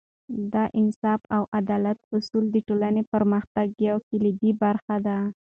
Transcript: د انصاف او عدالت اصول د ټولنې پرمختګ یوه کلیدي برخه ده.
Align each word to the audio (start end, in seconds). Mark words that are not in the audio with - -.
د 0.53 0.55
انصاف 0.79 1.21
او 1.35 1.43
عدالت 1.59 1.97
اصول 2.15 2.45
د 2.51 2.55
ټولنې 2.67 3.03
پرمختګ 3.13 3.67
یوه 3.87 4.01
کلیدي 4.09 4.51
برخه 4.63 4.95
ده. 5.07 5.17